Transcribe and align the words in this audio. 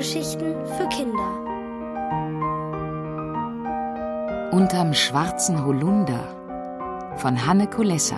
Hörgeschichten 0.00 0.54
für 0.64 0.88
Kinder. 0.88 1.30
Unterm 4.50 4.94
schwarzen 4.94 5.62
Holunder 5.62 7.18
von 7.18 7.46
Hanne 7.46 7.68
Kulessa. 7.68 8.16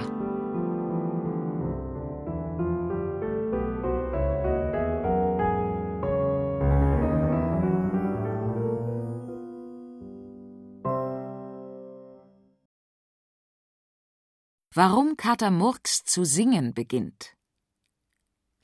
Warum 14.73 15.16
Kater 15.16 15.51
Murks 15.51 16.05
zu 16.05 16.24
singen 16.24 16.74
beginnt. 16.74 17.34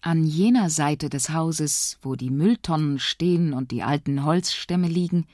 An 0.00 0.24
jener 0.24 0.70
Seite 0.70 1.08
des 1.08 1.30
Hauses, 1.30 1.98
wo 2.02 2.14
die 2.14 2.30
Mülltonnen 2.30 3.00
stehen 3.00 3.52
und 3.52 3.72
die 3.72 3.82
alten 3.82 4.24
Holzstämme 4.24 4.86
liegen, 4.86 5.26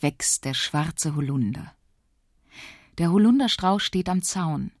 wächst 0.00 0.44
der 0.44 0.54
schwarze 0.54 1.14
Holunder. 1.14 1.72
Der 2.98 3.12
Holunderstrauch 3.12 3.78
steht 3.78 4.08
am 4.08 4.22
Zaun. 4.22 4.72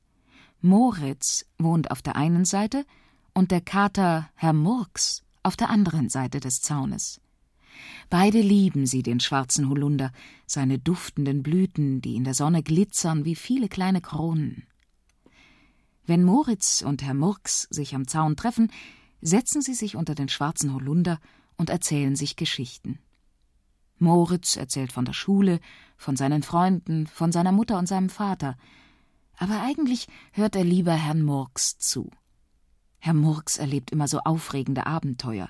Moritz 0.60 1.46
wohnt 1.56 1.92
auf 1.92 2.02
der 2.02 2.16
einen 2.16 2.44
Seite 2.44 2.84
und 3.32 3.52
der 3.52 3.60
Kater 3.60 4.28
Herr 4.34 4.52
Murks 4.52 5.22
auf 5.44 5.56
der 5.56 5.70
anderen 5.70 6.08
Seite 6.08 6.40
des 6.40 6.60
Zaunes. 6.60 7.20
Beide 8.10 8.40
lieben 8.40 8.86
sie 8.86 9.04
den 9.04 9.20
schwarzen 9.20 9.68
Holunder, 9.68 10.10
seine 10.46 10.80
duftenden 10.80 11.44
Blüten, 11.44 12.00
die 12.00 12.16
in 12.16 12.24
der 12.24 12.34
Sonne 12.34 12.64
glitzern 12.64 13.24
wie 13.24 13.36
viele 13.36 13.68
kleine 13.68 14.00
Kronen. 14.00 14.66
Wenn 16.06 16.24
Moritz 16.24 16.82
und 16.82 17.02
Herr 17.02 17.14
Murks 17.14 17.68
sich 17.70 17.94
am 17.94 18.08
Zaun 18.08 18.34
treffen, 18.34 18.72
setzen 19.20 19.62
sie 19.62 19.74
sich 19.74 19.96
unter 19.96 20.14
den 20.14 20.28
schwarzen 20.28 20.74
Holunder 20.74 21.18
und 21.56 21.70
erzählen 21.70 22.16
sich 22.16 22.36
Geschichten. 22.36 22.98
Moritz 23.98 24.56
erzählt 24.56 24.92
von 24.92 25.04
der 25.04 25.12
Schule, 25.12 25.60
von 25.96 26.16
seinen 26.16 26.42
Freunden, 26.42 27.06
von 27.06 27.32
seiner 27.32 27.52
Mutter 27.52 27.78
und 27.78 27.86
seinem 27.86 28.10
Vater. 28.10 28.56
Aber 29.36 29.60
eigentlich 29.62 30.06
hört 30.32 30.56
er 30.56 30.64
lieber 30.64 30.92
Herrn 30.92 31.22
Murks 31.22 31.78
zu. 31.78 32.10
Herr 33.00 33.14
Murks 33.14 33.58
erlebt 33.58 33.90
immer 33.90 34.08
so 34.08 34.20
aufregende 34.20 34.86
Abenteuer. 34.86 35.48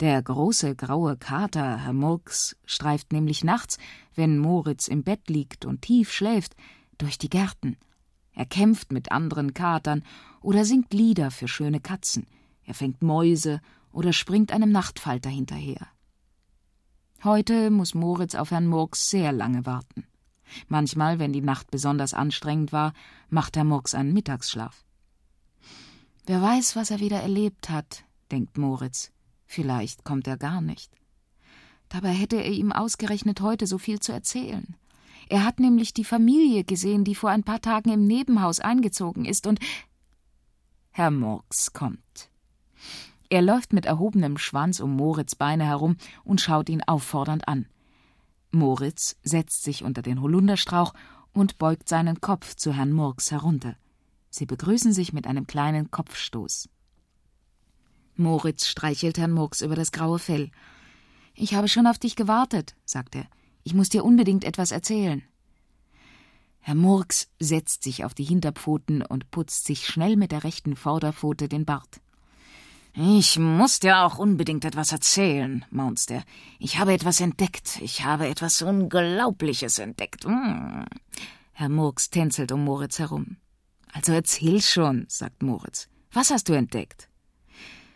Der 0.00 0.22
große 0.22 0.76
graue 0.76 1.16
Kater, 1.16 1.84
Herr 1.84 1.92
Murks, 1.92 2.56
streift 2.64 3.12
nämlich 3.12 3.44
nachts, 3.44 3.78
wenn 4.14 4.38
Moritz 4.38 4.88
im 4.88 5.02
Bett 5.02 5.28
liegt 5.28 5.64
und 5.64 5.82
tief 5.82 6.12
schläft, 6.12 6.54
durch 6.96 7.18
die 7.18 7.30
Gärten. 7.30 7.76
Er 8.32 8.46
kämpft 8.46 8.92
mit 8.92 9.12
anderen 9.12 9.52
Katern 9.54 10.04
oder 10.40 10.64
singt 10.64 10.94
Lieder 10.94 11.30
für 11.30 11.48
schöne 11.48 11.80
Katzen. 11.80 12.26
Er 12.68 12.74
fängt 12.74 13.00
Mäuse 13.00 13.62
oder 13.92 14.12
springt 14.12 14.52
einem 14.52 14.70
Nachtfalter 14.70 15.30
hinterher. 15.30 15.86
Heute 17.24 17.70
muss 17.70 17.94
Moritz 17.94 18.34
auf 18.34 18.50
Herrn 18.50 18.66
Murks 18.66 19.08
sehr 19.08 19.32
lange 19.32 19.64
warten. 19.64 20.06
Manchmal, 20.68 21.18
wenn 21.18 21.32
die 21.32 21.40
Nacht 21.40 21.70
besonders 21.70 22.12
anstrengend 22.12 22.70
war, 22.70 22.92
macht 23.30 23.56
Herr 23.56 23.64
Murks 23.64 23.94
einen 23.94 24.12
Mittagsschlaf. 24.12 24.84
Wer 26.26 26.42
weiß, 26.42 26.76
was 26.76 26.90
er 26.90 27.00
wieder 27.00 27.22
erlebt 27.22 27.70
hat, 27.70 28.04
denkt 28.30 28.58
Moritz. 28.58 29.12
Vielleicht 29.46 30.04
kommt 30.04 30.26
er 30.26 30.36
gar 30.36 30.60
nicht. 30.60 30.92
Dabei 31.88 32.10
hätte 32.10 32.36
er 32.36 32.52
ihm 32.52 32.70
ausgerechnet 32.70 33.40
heute 33.40 33.66
so 33.66 33.78
viel 33.78 33.98
zu 33.98 34.12
erzählen. 34.12 34.76
Er 35.30 35.42
hat 35.42 35.58
nämlich 35.58 35.94
die 35.94 36.04
Familie 36.04 36.64
gesehen, 36.64 37.04
die 37.04 37.14
vor 37.14 37.30
ein 37.30 37.44
paar 37.44 37.62
Tagen 37.62 37.88
im 37.88 38.06
Nebenhaus 38.06 38.60
eingezogen 38.60 39.24
ist, 39.24 39.46
und 39.46 39.58
Herr 40.90 41.10
Murks 41.10 41.72
kommt. 41.72 42.27
Er 43.30 43.42
läuft 43.42 43.72
mit 43.72 43.86
erhobenem 43.86 44.38
Schwanz 44.38 44.80
um 44.80 44.96
Moritz 44.96 45.34
Beine 45.34 45.64
herum 45.64 45.96
und 46.24 46.40
schaut 46.40 46.68
ihn 46.68 46.82
auffordernd 46.82 47.46
an. 47.46 47.66
Moritz 48.50 49.16
setzt 49.22 49.62
sich 49.64 49.84
unter 49.84 50.00
den 50.00 50.22
Holunderstrauch 50.22 50.94
und 51.32 51.58
beugt 51.58 51.88
seinen 51.88 52.20
Kopf 52.20 52.54
zu 52.54 52.72
Herrn 52.72 52.92
Murks 52.92 53.30
herunter. 53.30 53.76
Sie 54.30 54.46
begrüßen 54.46 54.92
sich 54.92 55.12
mit 55.12 55.26
einem 55.26 55.46
kleinen 55.46 55.90
Kopfstoß. 55.90 56.68
Moritz 58.16 58.66
streichelt 58.66 59.18
Herrn 59.18 59.32
Murks 59.32 59.60
über 59.60 59.76
das 59.76 59.92
graue 59.92 60.18
Fell. 60.18 60.50
Ich 61.34 61.54
habe 61.54 61.68
schon 61.68 61.86
auf 61.86 61.98
dich 61.98 62.16
gewartet, 62.16 62.74
sagt 62.84 63.14
er. 63.14 63.26
Ich 63.62 63.74
muss 63.74 63.90
dir 63.90 64.04
unbedingt 64.04 64.44
etwas 64.44 64.72
erzählen. 64.72 65.22
Herr 66.60 66.74
Murks 66.74 67.28
setzt 67.38 67.82
sich 67.82 68.04
auf 68.04 68.14
die 68.14 68.24
Hinterpfoten 68.24 69.02
und 69.02 69.30
putzt 69.30 69.66
sich 69.66 69.86
schnell 69.86 70.16
mit 70.16 70.32
der 70.32 70.44
rechten 70.44 70.74
Vorderpfote 70.74 71.48
den 71.48 71.64
Bart. 71.64 72.00
Ich 73.00 73.38
muss 73.38 73.78
dir 73.78 74.00
auch 74.00 74.18
unbedingt 74.18 74.64
etwas 74.64 74.90
erzählen, 74.90 75.64
maunzt 75.70 76.10
er. 76.10 76.24
Ich 76.58 76.80
habe 76.80 76.92
etwas 76.92 77.20
entdeckt. 77.20 77.78
Ich 77.80 78.04
habe 78.04 78.26
etwas 78.26 78.60
Unglaubliches 78.60 79.78
entdeckt. 79.78 80.24
Hm. 80.24 80.84
Herr 81.52 81.68
Murks 81.68 82.10
tänzelt 82.10 82.50
um 82.50 82.64
Moritz 82.64 82.98
herum. 82.98 83.36
Also 83.92 84.12
erzähl 84.12 84.60
schon, 84.60 85.04
sagt 85.06 85.44
Moritz. 85.44 85.88
Was 86.10 86.32
hast 86.32 86.48
du 86.48 86.54
entdeckt? 86.54 87.08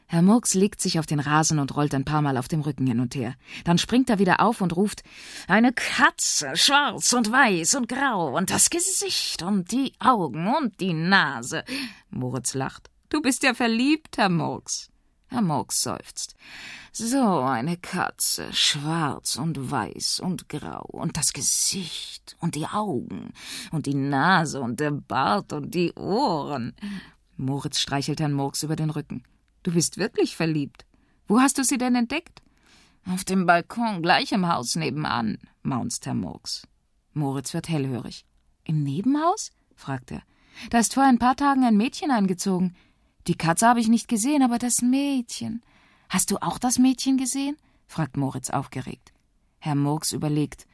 Herr 0.07 0.23
Murks 0.23 0.55
legt 0.55 0.81
sich 0.81 1.01
auf 1.01 1.07
den 1.07 1.19
Rasen 1.19 1.59
und 1.59 1.75
rollt 1.75 1.97
ein 1.97 2.05
paar 2.05 2.23
Mal 2.23 2.37
auf 2.37 2.47
dem 2.47 2.61
Rücken 2.61 2.87
hin 2.87 3.01
und 3.01 3.17
her. 3.17 3.35
Dann 3.65 3.79
springt 3.79 4.09
er 4.09 4.21
wieder 4.21 4.39
auf 4.39 4.61
und 4.61 4.77
ruft 4.77 5.03
Eine 5.49 5.73
Katze, 5.73 6.55
schwarz 6.55 7.13
und 7.13 7.33
weiß 7.33 7.75
und 7.75 7.89
grau, 7.89 8.37
und 8.37 8.51
das 8.51 8.71
Gesicht 8.71 9.43
und 9.43 9.73
die 9.73 9.95
Augen 9.99 10.47
und 10.47 10.79
die 10.79 10.93
Nase. 10.93 11.65
Moritz 12.09 12.55
lacht. 12.55 12.89
Du 13.09 13.21
bist 13.21 13.43
ja 13.43 13.53
verliebt, 13.53 14.17
Herr 14.17 14.29
Murks. 14.29 14.92
Herr 15.33 15.41
Murks 15.41 15.83
seufzt. 15.83 16.35
So 16.93 17.41
eine 17.41 17.79
Katze, 17.79 18.53
schwarz 18.53 19.37
und 19.37 19.71
weiß 19.71 20.21
und 20.21 20.51
grau, 20.51 20.85
und 20.93 21.17
das 21.17 21.33
Gesicht 21.33 22.37
und 22.41 22.55
die 22.55 22.67
Augen 22.67 23.33
und 23.71 23.87
die 23.87 23.95
Nase 23.95 24.61
und 24.61 24.79
der 24.79 24.91
Bart 24.91 25.55
und 25.55 25.75
die 25.75 25.95
Ohren. 25.95 26.75
Moritz 27.39 27.79
streichelt 27.79 28.21
Herrn 28.21 28.35
Murks 28.35 28.63
über 28.63 28.77
den 28.77 28.91
Rücken. 28.91 29.25
Du 29.63 29.73
bist 29.73 29.97
wirklich 29.97 30.37
verliebt. 30.37 30.85
Wo 31.29 31.41
hast 31.41 31.57
du 31.57 31.65
sie 31.65 31.79
denn 31.79 31.95
entdeckt? 31.95 32.43
Auf 33.07 33.25
dem 33.25 33.47
Balkon, 33.47 34.03
gleich 34.03 34.33
im 34.33 34.53
Haus 34.53 34.77
nebenan, 34.77 35.39
maunzt 35.63 36.05
Herr 36.05 36.15
Murks. 36.15 36.69
Moritz 37.15 37.55
wird 37.55 37.71
hellhörig. 37.71 38.27
Im 38.65 38.83
Nebenhaus? 38.83 39.51
fragt 39.75 40.13
er. 40.13 40.23
Da 40.69 40.79
ist 40.79 40.93
vor 40.93 41.05
ein 41.05 41.19
paar 41.19 41.37
Tagen 41.37 41.65
ein 41.65 41.79
Mädchen 41.79 42.11
eingezogen. 42.11 42.77
Die 43.27 43.37
Katze 43.37 43.69
habe 43.69 43.81
ich 43.81 43.89
nicht 43.89 44.09
gesehen, 44.09 44.43
aber 44.43 44.59
das 44.59 44.83
Mädchen. 44.83 45.63
Hast 46.09 46.31
du 46.31 46.39
auch 46.39 46.59
das 46.59 46.79
Mädchen 46.79 47.17
gesehen? 47.17 47.57
fragt 47.87 48.17
Moritz 48.17 48.51
aufgeregt. 48.51 49.13
Herr 49.59 49.75
Murks 49.75 50.13
überlegt. 50.13 50.67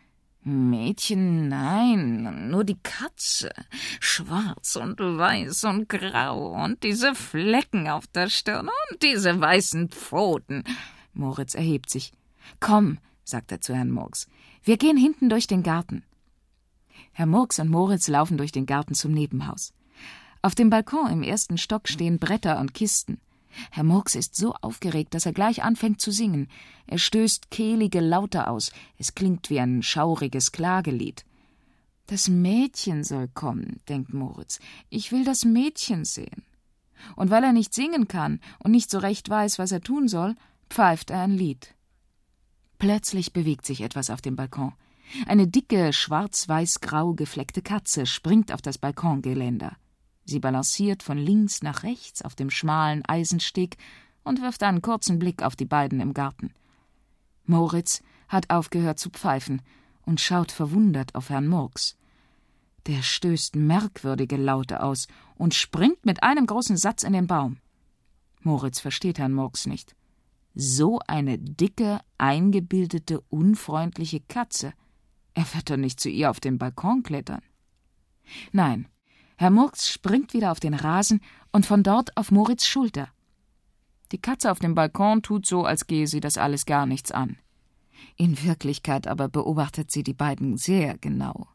Mädchen, 0.43 1.49
nein, 1.49 2.49
nur 2.51 2.65
die 2.65 2.79
Katze. 2.83 3.51
Schwarz 4.01 4.77
und 4.77 4.99
weiß 4.99 5.65
und 5.65 5.89
grau 5.89 6.55
und 6.65 6.83
diese 6.83 7.15
Flecken 7.15 7.89
auf 7.89 8.07
der 8.07 8.31
Stirn 8.31 8.69
und 8.69 9.03
diese 9.03 9.39
weißen 9.39 9.91
Pfoten. 9.91 10.65
Moritz 11.13 11.55
erhebt 11.55 11.91
sich. 11.91 12.13
Komm, 12.61 12.99
sagt 13.25 13.53
er 13.53 13.61
zu 13.61 13.75
Herrn 13.75 13.91
Murks. 13.91 14.27
Wir 14.63 14.79
gehen 14.79 14.97
hinten 14.97 15.29
durch 15.29 15.47
den 15.47 15.63
Garten. 15.63 16.03
Herr 17.13 17.27
Murks 17.27 17.59
und 17.59 17.69
Moritz 17.69 18.09
laufen 18.09 18.39
durch 18.39 18.53
den 18.53 18.65
Garten 18.65 18.95
zum 18.95 19.13
Nebenhaus. 19.13 19.75
Auf 20.41 20.55
dem 20.55 20.71
Balkon 20.71 21.11
im 21.11 21.23
ersten 21.23 21.59
Stock 21.59 21.89
stehen 21.89 22.19
Bretter 22.19 22.61
und 22.61 22.75
Kisten. 22.75 23.21
Herr 23.71 23.83
Murks 23.83 24.15
ist 24.15 24.37
so 24.37 24.55
aufgeregt, 24.55 25.15
dass 25.15 25.27
er 25.27 25.33
gleich 25.33 25.63
anfängt 25.63 26.01
zu 26.01 26.13
singen. 26.13 26.49
Er 26.87 26.99
stößt 26.99 27.51
kehlige 27.51 28.01
Laute 28.01 28.47
aus. 28.47 28.73
Es 28.99 29.15
klingt 29.15 29.51
wie 29.51 29.59
ein 29.59 29.83
schauriges 29.83 30.53
Klagelied. 30.53 31.25
Das 32.07 32.29
Mädchen 32.29 33.05
soll 33.05 33.29
kommen, 33.29 33.81
denkt 33.89 34.15
Moritz. 34.15 34.61
Ich 34.91 35.13
will 35.13 35.25
das 35.25 35.45
Mädchen 35.45 36.05
sehen. 36.05 36.45
Und 37.17 37.31
weil 37.31 37.45
er 37.45 37.53
nicht 37.53 37.75
singen 37.75 38.09
kann 38.09 38.41
und 38.61 38.71
nicht 38.71 38.91
so 38.91 38.99
recht 38.99 39.29
weiß, 39.29 39.59
was 39.59 39.73
er 39.73 39.81
tun 39.81 40.09
soll, 40.09 40.35
pfeift 40.71 41.11
er 41.11 41.23
ein 41.23 41.37
Lied. 41.37 41.75
Plötzlich 42.79 43.33
bewegt 43.33 43.67
sich 43.67 43.81
etwas 43.81 44.09
auf 44.09 44.21
dem 44.21 44.37
Balkon. 44.37 44.73
Eine 45.27 45.49
dicke, 45.49 45.93
schwarz-weiß-grau 45.93 47.15
gefleckte 47.15 47.63
Katze 47.63 48.07
springt 48.07 48.53
auf 48.53 48.63
das 48.63 48.79
Balkongeländer. 48.79 49.77
Sie 50.29 50.41
balanciert 50.41 51.03
von 51.03 51.17
links 51.17 51.63
nach 51.63 51.85
rechts 51.85 52.21
auf 52.21 52.35
dem 52.35 52.51
schmalen 52.51 53.03
Eisensteg 53.07 53.79
und 54.25 54.43
wirft 54.43 54.63
einen 54.63 54.83
kurzen 54.83 55.19
Blick 55.19 55.43
auf 55.43 55.57
die 55.57 55.65
beiden 55.65 56.01
im 56.01 56.13
Garten. 56.13 56.53
Moritz 57.47 58.03
hat 58.29 58.51
aufgehört 58.51 58.99
zu 58.99 59.09
pfeifen 59.09 59.63
und 60.03 60.21
schaut 60.21 60.53
verwundert 60.53 61.15
auf 61.15 61.31
Herrn 61.31 61.49
Murks. 61.49 61.97
Der 62.87 63.01
stößt 63.01 63.57
merkwürdige 63.57 64.37
Laute 64.37 64.83
aus 64.83 65.09
und 65.37 65.55
springt 65.55 66.05
mit 66.05 66.23
einem 66.23 66.45
großen 66.45 66.77
Satz 66.77 67.05
in 67.05 67.15
den 67.15 67.27
Baum. 67.27 67.57
Moritz 68.43 68.81
versteht 68.81 69.19
Herrn 69.19 69.33
Murks 69.33 69.65
nicht. 69.65 69.97
So 70.55 70.99
eine 71.07 71.39
dicke, 71.39 72.01
eingebildete, 72.19 73.23
unfreundliche 73.31 74.21
Katze. 74.21 74.75
Er 75.33 75.55
wird 75.55 75.71
doch 75.71 75.79
nicht 75.79 76.01
zu 76.01 76.11
ihr 76.11 76.29
auf 76.29 76.39
den 76.39 76.59
Balkon 76.59 77.03
klettern. 77.03 77.41
Nein, 78.53 78.89
Herr 79.41 79.51
Murks 79.51 79.89
springt 79.89 80.35
wieder 80.35 80.51
auf 80.51 80.59
den 80.59 80.75
Rasen 80.75 81.21
und 81.53 81.65
von 81.65 81.85
dort 81.85 82.17
auf 82.17 82.33
Moritz 82.33 82.67
Schulter. 82.67 83.09
Die 84.11 84.21
Katze 84.21 84.51
auf 84.51 84.59
dem 84.59 84.75
Balkon 84.75 85.23
tut 85.23 85.47
so, 85.47 85.65
als 85.65 85.87
gehe 85.87 86.09
sie 86.09 86.19
das 86.19 86.39
alles 86.39 86.67
gar 86.67 86.87
nichts 86.87 87.13
an. 87.13 87.39
In 88.17 88.43
Wirklichkeit 88.43 89.07
aber 89.07 89.29
beobachtet 89.29 89.93
sie 89.93 90.03
die 90.03 90.13
beiden 90.13 90.57
sehr 90.57 90.99
genau. 90.99 91.47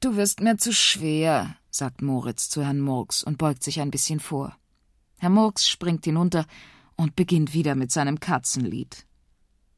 Du 0.00 0.14
wirst 0.16 0.40
mir 0.40 0.58
zu 0.58 0.74
schwer, 0.74 1.56
sagt 1.70 2.02
Moritz 2.02 2.50
zu 2.50 2.62
Herrn 2.62 2.80
Murks 2.80 3.24
und 3.24 3.38
beugt 3.38 3.62
sich 3.62 3.80
ein 3.80 3.90
bisschen 3.90 4.20
vor. 4.20 4.54
Herr 5.20 5.30
Murks 5.30 5.66
springt 5.66 6.04
hinunter 6.04 6.44
und 6.96 7.16
beginnt 7.16 7.54
wieder 7.54 7.74
mit 7.76 7.90
seinem 7.92 8.20
Katzenlied. 8.20 9.06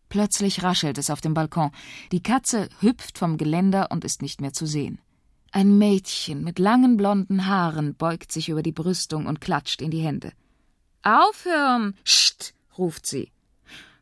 Plötzlich 0.08 0.64
raschelt 0.64 0.98
es 0.98 1.10
auf 1.10 1.20
dem 1.20 1.34
Balkon. 1.34 1.70
Die 2.10 2.22
Katze 2.22 2.68
hüpft 2.80 3.16
vom 3.16 3.36
Geländer 3.36 3.92
und 3.92 4.04
ist 4.04 4.22
nicht 4.22 4.40
mehr 4.40 4.52
zu 4.52 4.66
sehen. 4.66 4.98
Ein 5.56 5.78
Mädchen 5.78 6.42
mit 6.42 6.58
langen 6.58 6.96
blonden 6.96 7.46
Haaren 7.46 7.94
beugt 7.94 8.32
sich 8.32 8.48
über 8.48 8.64
die 8.64 8.72
Brüstung 8.72 9.26
und 9.26 9.40
klatscht 9.40 9.82
in 9.82 9.92
die 9.92 10.00
Hände. 10.00 10.32
Aufhören! 11.04 11.96
Scht! 12.02 12.54
ruft 12.76 13.06
sie. 13.06 13.30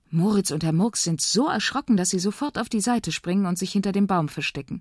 Moritz 0.08 0.50
und 0.50 0.64
Herr 0.64 0.72
Murks 0.72 1.04
sind 1.04 1.20
so 1.20 1.49
erschrocken, 1.49 1.99
dass 1.99 2.08
sie 2.08 2.20
sofort 2.20 2.56
auf 2.56 2.70
die 2.70 2.81
Seite 2.81 3.12
springen 3.12 3.44
und 3.44 3.58
sich 3.58 3.70
hinter 3.70 3.93
dem 3.93 4.06
Baum 4.06 4.31
verstecken. 4.31 4.81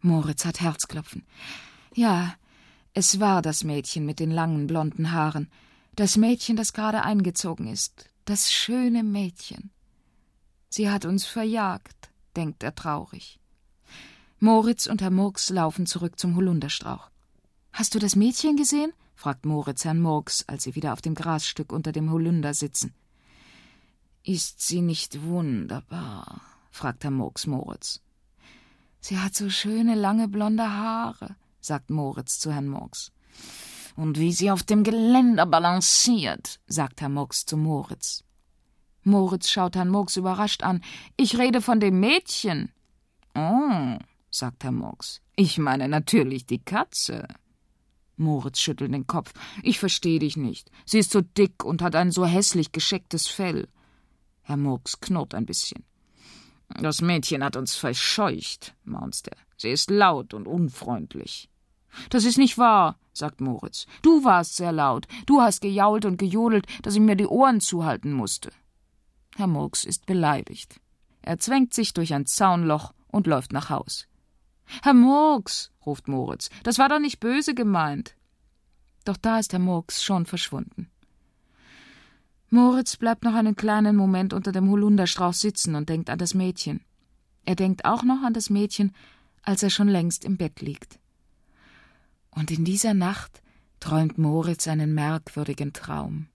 Moritz 0.00 0.44
hat 0.44 0.60
Herzklopfen. 0.60 1.24
Ja, 1.94 2.34
es 2.92 3.18
war 3.18 3.40
das 3.40 3.64
Mädchen 3.64 4.04
mit 4.04 4.20
den 4.20 4.30
langen 4.30 4.66
blonden 4.66 5.12
Haaren, 5.12 5.50
das 5.96 6.18
Mädchen, 6.18 6.56
das 6.56 6.74
gerade 6.74 7.02
eingezogen 7.02 7.66
ist, 7.66 8.10
das 8.26 8.52
schöne 8.52 9.02
Mädchen. 9.02 9.70
Sie 10.68 10.90
hat 10.90 11.06
uns 11.06 11.24
verjagt, 11.24 12.10
denkt 12.36 12.62
er 12.62 12.74
traurig. 12.74 13.37
Moritz 14.40 14.86
und 14.86 15.02
Herr 15.02 15.10
Murks 15.10 15.50
laufen 15.50 15.84
zurück 15.84 16.18
zum 16.18 16.36
Holunderstrauch. 16.36 17.10
Hast 17.72 17.96
du 17.96 17.98
das 17.98 18.14
Mädchen 18.14 18.56
gesehen? 18.56 18.92
fragt 19.16 19.44
Moritz 19.44 19.84
Herrn 19.84 20.00
Murks, 20.00 20.44
als 20.46 20.62
sie 20.62 20.76
wieder 20.76 20.92
auf 20.92 21.02
dem 21.02 21.16
Grasstück 21.16 21.72
unter 21.72 21.90
dem 21.90 22.12
Holunder 22.12 22.54
sitzen. 22.54 22.94
Ist 24.22 24.60
sie 24.60 24.80
nicht 24.80 25.24
wunderbar? 25.24 26.40
fragt 26.70 27.02
Herr 27.02 27.10
Murks 27.10 27.48
Moritz. 27.48 28.00
Sie 29.00 29.18
hat 29.18 29.34
so 29.34 29.50
schöne 29.50 29.96
lange 29.96 30.28
blonde 30.28 30.70
Haare, 30.70 31.34
sagt 31.60 31.90
Moritz 31.90 32.38
zu 32.38 32.52
Herrn 32.52 32.68
Murks. 32.68 33.10
Und 33.96 34.20
wie 34.20 34.32
sie 34.32 34.52
auf 34.52 34.62
dem 34.62 34.84
Geländer 34.84 35.46
balanciert, 35.46 36.60
sagt 36.68 37.00
Herr 37.00 37.08
Murks 37.08 37.44
zu 37.44 37.56
Moritz. 37.56 38.22
Moritz 39.02 39.50
schaut 39.50 39.74
Herrn 39.74 39.88
Murks 39.88 40.16
überrascht 40.16 40.62
an. 40.62 40.84
Ich 41.16 41.38
rede 41.38 41.60
von 41.60 41.80
dem 41.80 41.98
Mädchen. 41.98 42.70
Oh, 43.34 43.98
sagt 44.38 44.64
Herr 44.64 44.72
Murks. 44.72 45.20
Ich 45.36 45.58
meine 45.58 45.88
natürlich 45.88 46.46
die 46.46 46.58
Katze. 46.58 47.28
Moritz 48.16 48.58
schüttelt 48.58 48.92
den 48.92 49.06
Kopf. 49.06 49.32
Ich 49.62 49.78
verstehe 49.78 50.18
dich 50.18 50.36
nicht. 50.36 50.70
Sie 50.84 50.98
ist 50.98 51.12
so 51.12 51.20
dick 51.20 51.64
und 51.64 51.82
hat 51.82 51.94
ein 51.94 52.10
so 52.10 52.26
hässlich 52.26 52.72
geschecktes 52.72 53.28
Fell. 53.28 53.68
Herr 54.42 54.56
Murks 54.56 55.00
knurrt 55.00 55.34
ein 55.34 55.46
bisschen. 55.46 55.84
Das 56.68 57.00
Mädchen 57.00 57.44
hat 57.44 57.56
uns 57.56 57.76
verscheucht, 57.76 58.74
maunzt 58.84 59.28
er. 59.28 59.36
Sie 59.56 59.70
ist 59.70 59.90
laut 59.90 60.34
und 60.34 60.46
unfreundlich. 60.46 61.48
Das 62.10 62.24
ist 62.24 62.38
nicht 62.38 62.58
wahr, 62.58 62.98
sagt 63.12 63.40
Moritz. 63.40 63.86
Du 64.02 64.24
warst 64.24 64.56
sehr 64.56 64.72
laut. 64.72 65.06
Du 65.26 65.40
hast 65.40 65.60
gejault 65.60 66.04
und 66.04 66.18
gejodelt, 66.18 66.66
dass 66.82 66.94
ich 66.94 67.00
mir 67.00 67.16
die 67.16 67.26
Ohren 67.26 67.60
zuhalten 67.60 68.12
musste. 68.12 68.50
Herr 69.36 69.46
Murks 69.46 69.84
ist 69.84 70.06
beleidigt. 70.06 70.80
Er 71.22 71.38
zwängt 71.38 71.72
sich 71.72 71.94
durch 71.94 72.12
ein 72.12 72.26
Zaunloch 72.26 72.92
und 73.08 73.26
läuft 73.26 73.52
nach 73.52 73.70
Haus. 73.70 74.07
Herr 74.82 74.94
Murks, 74.94 75.70
ruft 75.84 76.08
Moritz, 76.08 76.50
das 76.62 76.78
war 76.78 76.88
doch 76.88 77.00
nicht 77.00 77.20
böse 77.20 77.54
gemeint. 77.54 78.14
Doch 79.04 79.16
da 79.16 79.38
ist 79.38 79.52
Herr 79.52 79.58
Murks 79.58 80.02
schon 80.02 80.26
verschwunden. 80.26 80.90
Moritz 82.50 82.96
bleibt 82.96 83.24
noch 83.24 83.34
einen 83.34 83.56
kleinen 83.56 83.96
Moment 83.96 84.32
unter 84.32 84.52
dem 84.52 84.70
Holunderstrauch 84.70 85.34
sitzen 85.34 85.74
und 85.74 85.88
denkt 85.88 86.08
an 86.08 86.18
das 86.18 86.34
Mädchen. 86.34 86.80
Er 87.44 87.56
denkt 87.56 87.84
auch 87.84 88.02
noch 88.02 88.22
an 88.22 88.32
das 88.32 88.50
Mädchen, 88.50 88.94
als 89.42 89.62
er 89.62 89.70
schon 89.70 89.88
längst 89.88 90.24
im 90.24 90.36
Bett 90.36 90.60
liegt. 90.60 90.98
Und 92.30 92.50
in 92.50 92.64
dieser 92.64 92.94
Nacht 92.94 93.42
träumt 93.80 94.18
Moritz 94.18 94.68
einen 94.68 94.94
merkwürdigen 94.94 95.72
Traum. 95.72 96.28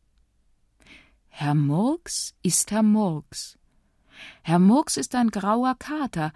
Herr 1.29 1.55
Murks 1.55 2.35
ist 2.43 2.71
Herr 2.71 2.83
Murks. 2.83 3.57
Herr 4.43 4.59
Murks 4.59 4.97
ist 4.97 5.15
ein 5.15 5.29
grauer 5.29 5.75
Kater, 5.75 6.31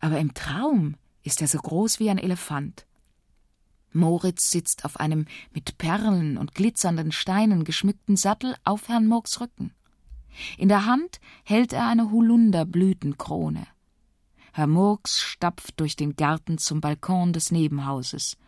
aber 0.00 0.18
im 0.18 0.32
Traum 0.32 0.96
ist 1.28 1.42
er 1.42 1.46
so 1.48 1.58
groß 1.58 2.00
wie 2.00 2.08
ein 2.08 2.16
Elefant. 2.16 2.86
Moritz 3.92 4.50
sitzt 4.50 4.86
auf 4.86 4.98
einem 4.98 5.26
mit 5.52 5.76
Perlen 5.76 6.38
und 6.38 6.54
glitzernden 6.54 7.12
Steinen 7.12 7.64
geschmückten 7.64 8.16
Sattel 8.16 8.56
auf 8.64 8.88
Herrn 8.88 9.06
Murks 9.06 9.38
Rücken. 9.38 9.74
In 10.56 10.68
der 10.68 10.86
Hand 10.86 11.20
hält 11.44 11.74
er 11.74 11.86
eine 11.86 12.10
Holunderblütenkrone. 12.10 13.66
Herr 14.54 14.66
Murks 14.66 15.20
stapft 15.20 15.78
durch 15.80 15.96
den 15.96 16.16
Garten 16.16 16.56
zum 16.56 16.80
Balkon 16.80 17.34
des 17.34 17.50
Nebenhauses. 17.50 18.38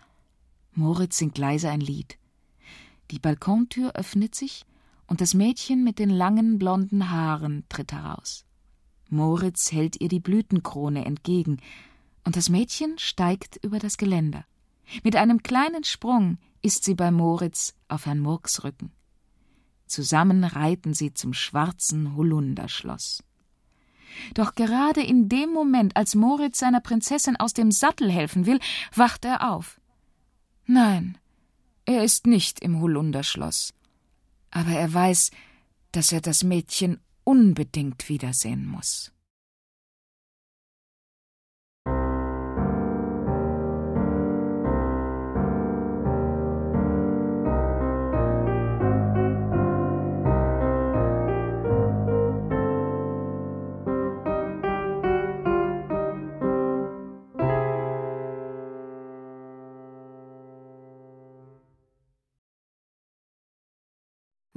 Moritz 0.72 1.18
singt 1.18 1.36
leise 1.36 1.68
ein 1.68 1.80
Lied. 1.80 2.18
Die 3.10 3.18
Balkontür 3.18 3.92
öffnet 3.94 4.34
sich 4.34 4.64
und 5.06 5.20
das 5.20 5.34
Mädchen 5.34 5.84
mit 5.84 5.98
den 5.98 6.10
langen 6.10 6.58
blonden 6.58 7.10
Haaren 7.10 7.64
tritt 7.68 7.92
heraus. 7.92 8.46
Moritz 9.10 9.70
hält 9.70 10.00
ihr 10.00 10.08
die 10.08 10.20
Blütenkrone 10.20 11.04
entgegen, 11.04 11.60
und 12.24 12.36
das 12.36 12.48
Mädchen 12.48 12.98
steigt 12.98 13.56
über 13.62 13.78
das 13.78 13.96
Geländer. 13.96 14.44
Mit 15.04 15.16
einem 15.16 15.42
kleinen 15.42 15.84
Sprung 15.84 16.38
ist 16.62 16.84
sie 16.84 16.94
bei 16.94 17.10
Moritz 17.10 17.74
auf 17.88 18.06
Herrn 18.06 18.20
Murks 18.20 18.64
Rücken. 18.64 18.92
Zusammen 19.86 20.44
reiten 20.44 20.94
sie 20.94 21.14
zum 21.14 21.32
schwarzen 21.32 22.16
Holunderschloss. 22.16 23.22
Doch 24.34 24.54
gerade 24.54 25.02
in 25.02 25.28
dem 25.28 25.52
Moment, 25.52 25.96
als 25.96 26.14
Moritz 26.14 26.58
seiner 26.58 26.80
Prinzessin 26.80 27.36
aus 27.36 27.54
dem 27.54 27.70
Sattel 27.70 28.10
helfen 28.10 28.46
will, 28.46 28.58
wacht 28.94 29.24
er 29.24 29.52
auf. 29.52 29.80
Nein, 30.66 31.16
er 31.84 32.04
ist 32.04 32.26
nicht 32.26 32.60
im 32.60 32.80
Holunderschloss 32.80 33.72
aber 34.50 34.72
er 34.72 34.92
weiß, 34.92 35.30
dass 35.92 36.12
er 36.12 36.20
das 36.20 36.42
Mädchen 36.42 37.00
unbedingt 37.24 38.08
wiedersehen 38.08 38.66
muss. 38.66 39.12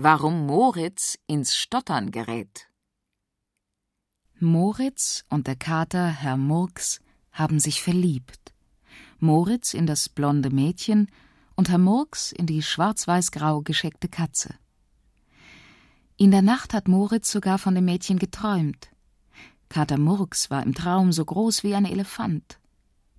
Warum 0.05 0.47
Moritz 0.47 1.17
ins 1.27 1.55
Stottern 1.55 2.11
gerät. 2.11 2.67
Moritz 4.37 5.23
und 5.29 5.47
der 5.47 5.55
Kater 5.55 6.07
Herr 6.07 6.35
Murks 6.35 6.99
haben 7.31 7.57
sich 7.61 7.81
verliebt. 7.81 8.53
Moritz 9.19 9.73
in 9.73 9.87
das 9.87 10.09
blonde 10.09 10.49
Mädchen 10.49 11.09
und 11.55 11.69
Herr 11.69 11.77
Murks 11.77 12.33
in 12.33 12.47
die 12.47 12.61
schwarz-weiß-grau 12.61 13.61
gescheckte 13.61 14.09
Katze. 14.09 14.55
In 16.17 16.31
der 16.31 16.41
Nacht 16.41 16.73
hat 16.73 16.89
Moritz 16.89 17.31
sogar 17.31 17.57
von 17.57 17.73
dem 17.73 17.85
Mädchen 17.85 18.19
geträumt. 18.19 18.89
Kater 19.69 19.97
Murks 19.97 20.49
war 20.49 20.63
im 20.63 20.75
Traum 20.75 21.13
so 21.13 21.23
groß 21.23 21.63
wie 21.63 21.75
ein 21.75 21.85
Elefant. 21.85 22.59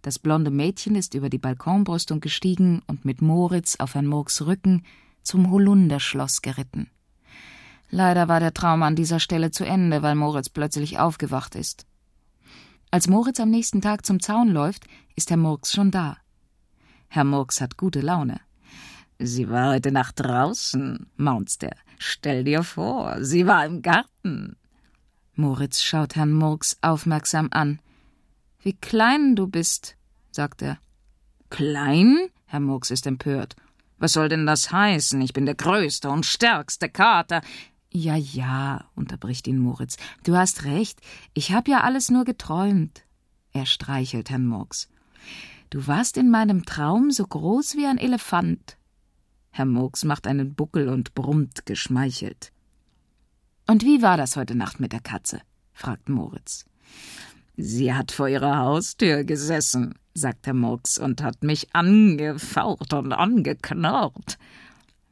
Das 0.03 0.19
blonde 0.19 0.51
Mädchen 0.51 0.97
ist 0.97 1.15
über 1.15 1.31
die 1.31 1.39
Balkonbrüstung 1.39 2.21
gestiegen 2.21 2.83
und 2.87 3.07
mit 3.07 3.23
Moritz 3.23 3.77
auf 3.77 3.95
Herrn 3.95 4.07
Murks 4.07 4.43
Rücken 4.43 4.83
zum 5.25 5.51
Holunderschloss 5.51 6.43
geritten. 6.43 6.91
Leider 7.91 8.29
war 8.29 8.41
der 8.41 8.55
Traum 8.55 8.83
an 8.83 8.97
dieser 8.97 9.21
Stelle 9.21 9.51
zu 9.51 9.65
Ende, 9.65 10.03
weil 10.03 10.15
Moritz 10.15 10.49
plötzlich 10.49 10.99
aufgewacht 10.99 11.55
ist. 11.55 11.87
Als 12.91 13.09
Moritz 13.09 13.41
am 13.41 13.51
nächsten 13.51 13.81
Tag 13.81 14.07
zum 14.07 14.21
Zaun 14.21 14.49
läuft, 14.49 14.85
ist 15.17 15.31
Herr 15.31 15.37
Murks 15.37 15.73
schon 15.73 15.91
da. 15.91 16.17
Herr 17.09 17.25
Murks 17.25 17.61
hat 17.61 17.77
gute 17.77 18.01
Laune. 18.01 18.41
Sie 19.19 19.49
war 19.49 19.73
heute 19.73 19.93
Nacht 19.93 20.15
draußen, 20.17 21.07
maunzt 21.17 21.63
er. 21.63 21.77
Stell 21.99 22.45
dir 22.45 22.63
vor, 22.63 23.25
sie 23.25 23.47
war 23.47 23.65
im 23.65 23.83
Garten. 23.83 24.57
Moritz 25.35 25.83
schaut 25.83 26.17
Herrn 26.17 26.33
Murks 26.33 26.77
aufmerksam 26.83 27.49
an. 27.51 27.81
Wie 28.61 28.75
klein 28.75 29.37
du 29.37 29.47
bist, 29.47 29.97
sagt 30.31 30.63
er. 30.63 30.79
Klein? 31.51 32.29
Herr 32.47 32.61
Murks 32.61 32.91
ist 32.91 33.07
empört. 33.07 33.57
Was 34.05 34.13
soll 34.13 34.29
denn 34.29 34.45
das 34.45 34.71
heißen? 34.71 35.19
Ich 35.23 35.33
bin 35.33 35.47
der 35.47 35.55
größte 35.55 36.11
und 36.11 36.27
stärkste 36.27 36.91
Kater. 36.91 37.41
Ja, 37.91 38.17
ja, 38.17 38.85
unterbricht 38.95 39.47
ihn 39.47 39.57
Moritz. 39.57 39.97
Du 40.25 40.37
hast 40.37 40.65
recht. 40.65 41.01
Ich 41.33 41.53
hab 41.53 41.69
ja 41.69 41.81
alles 41.81 42.11
nur 42.11 42.27
geträumt. 42.27 43.07
Er 43.55 43.65
streichelt 43.65 44.29
Herrn 44.29 44.45
Murks. 44.45 44.91
Du 45.71 45.87
warst 45.87 46.19
in 46.19 46.31
meinem 46.31 46.67
Traum 46.67 47.13
so 47.13 47.27
groß 47.27 47.77
wie 47.77 47.87
ein 47.87 47.97
Elefant. 47.97 48.77
Herr 49.53 49.65
Murks 49.65 50.05
macht 50.05 50.27
einen 50.27 50.55
Buckel 50.55 50.91
und 50.91 51.15
brummt 51.15 51.65
geschmeichelt. 51.65 52.53
Und 53.67 53.85
wie 53.85 54.03
war 54.03 54.19
das 54.19 54.37
heute 54.37 54.55
Nacht 54.55 54.81
mit 54.81 54.93
der 54.93 55.01
Katze? 55.01 55.41
fragt 55.73 56.11
Moritz. 56.11 56.67
Sie 57.57 57.95
hat 57.95 58.11
vor 58.11 58.29
ihrer 58.29 58.59
Haustür 58.59 59.25
gesessen, 59.25 59.95
sagt 60.13 60.47
Herr 60.47 60.55
Murks, 60.55 60.99
und 60.99 61.23
hat 61.23 61.43
mich 61.43 61.75
angefaucht 61.75 62.93
und 62.93 63.13
angeknurrt. 63.13 64.39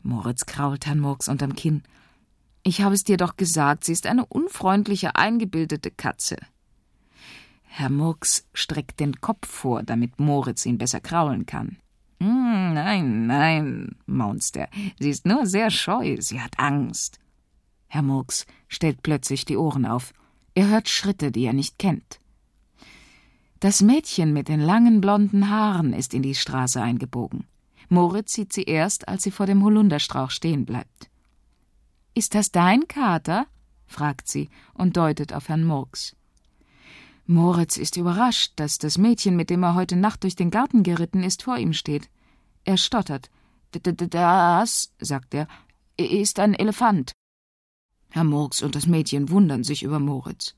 Moritz 0.03 0.47
krault 0.47 0.87
Herrn 0.87 0.99
Murks 0.99 1.29
unterm 1.29 1.55
Kinn. 1.55 1.83
Ich 2.65 2.81
habe 2.83 2.95
es 2.95 3.05
dir 3.05 3.17
doch 3.17 3.37
gesagt, 3.37 3.85
sie 3.85 3.93
ist 3.93 4.07
eine 4.07 4.27
unfreundliche, 4.27 5.15
eingebildete 5.17 5.91
Katze. 5.91 6.37
Herr 7.63 7.91
Murks 7.91 8.47
streckt 8.53 9.01
den 9.01 9.21
Kopf 9.21 9.49
vor, 9.49 9.83
damit 9.83 10.19
Moritz 10.19 10.67
ihn 10.67 10.79
besser 10.79 11.01
kraulen 11.01 11.47
kann. 11.47 11.79
Hm, 12.21 12.75
nein, 12.75 13.27
nein, 13.27 13.97
maunzt 14.07 14.57
er. 14.57 14.69
Sie 14.99 15.11
ist 15.11 15.27
nur 15.27 15.47
sehr 15.47 15.71
scheu, 15.71 16.17
sie 16.21 16.41
hat 16.41 16.59
Angst. 16.59 17.19
Herr 17.87 18.03
Murks 18.03 18.47
stellt 18.69 19.03
plötzlich 19.03 19.45
die 19.45 19.57
Ohren 19.57 19.87
auf. 19.87 20.13
Er 20.55 20.69
hört 20.69 20.89
Schritte, 20.89 21.33
die 21.33 21.45
er 21.45 21.53
nicht 21.53 21.79
kennt. 21.79 22.21
Das 23.63 23.81
Mädchen 23.81 24.33
mit 24.33 24.49
den 24.49 24.59
langen 24.59 25.01
blonden 25.01 25.49
Haaren 25.49 25.93
ist 25.93 26.15
in 26.15 26.23
die 26.23 26.35
Straße 26.35 26.83
eingebogen. 26.83 27.47
Moritz 27.89 28.33
sieht 28.33 28.53
sie 28.53 28.65
erst, 28.65 29.07
als 29.07 29.23
sie 29.23 29.31
vor 29.31 29.47
dem 29.47 29.63
Holunderstrauch 29.63 30.33
stehen 30.33 30.67
bleibt. 30.67 31.09
Ist 32.13 32.35
das 32.35 32.51
dein 32.51 32.89
Kater? 32.89 33.47
fragt 33.87 34.27
sie 34.27 34.51
und 34.75 34.97
deutet 34.97 35.33
auf 35.33 35.49
Herrn 35.49 35.63
Murks. 35.65 36.17
Moritz 37.27 37.77
ist 37.77 37.97
überrascht, 37.97 38.55
dass 38.57 38.79
das 38.79 38.99
Mädchen, 38.99 39.37
mit 39.37 39.49
dem 39.49 39.63
er 39.63 39.77
heute 39.77 39.95
Nacht 39.95 40.25
durch 40.25 40.35
den 40.35 40.51
Garten 40.51 40.83
geritten 40.83 41.23
ist, 41.23 41.45
vor 41.45 41.57
ihm 41.57 41.73
steht. 41.73 42.11
Er 42.65 42.79
stottert. 42.79 43.31
Das, 43.71 44.93
sagt 44.99 45.35
er, 45.35 45.47
ist 45.97 46.41
ein 46.41 46.55
Elefant. 46.55 47.13
Herr 48.11 48.25
Murks 48.25 48.61
und 48.61 48.75
das 48.75 48.89
Mädchen 48.89 49.31
wundern 49.31 49.63
sich 49.63 49.85
über 49.85 50.01
Moritz. 50.01 50.57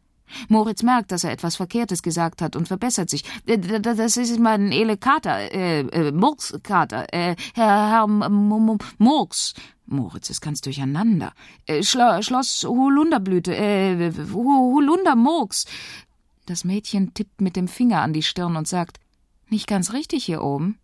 Moritz 0.49 0.83
merkt, 0.83 1.13
dass 1.13 1.25
er 1.25 1.33
etwas 1.33 1.57
Verkehrtes 1.57 2.03
gesagt 2.03 2.43
hat 2.43 2.57
und 2.57 2.69
verbessert 2.69 3.11
sich. 3.11 3.25
Das 3.45 4.17
ist 4.17 4.39
mein 4.39 4.73
Elekater, 4.73 5.53
äh, 5.53 5.81
äh, 5.81 6.13
Murkskater, 6.13 7.13
äh, 7.13 7.37
Herr, 7.55 7.91
Herr 7.91 8.07
Murks. 8.07 9.55
Moritz 9.87 10.31
ist 10.31 10.41
ganz 10.41 10.61
durcheinander. 10.61 11.33
Äh, 11.67 11.83
Schlo 11.83 12.23
Schloss 12.23 12.65
Holunderblüte, 12.65 13.55
äh, 13.55 14.13
Holundermurks. 14.33 15.67
Das 16.47 16.65
Mädchen 16.65 17.15
tippt 17.15 17.41
mit 17.41 17.57
dem 17.57 17.69
Finger 17.69 18.03
an 18.03 18.13
die 18.13 18.23
Stirn 18.23 18.57
und 18.57 18.69
sagt, 18.69 18.99
nicht 19.49 19.67
ganz 19.67 19.93
richtig 19.93 20.25
hier 20.25 20.43
oben. 20.43 20.79